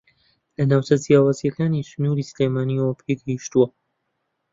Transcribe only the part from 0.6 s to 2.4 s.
ناوچە جیاوازەکانی سنووری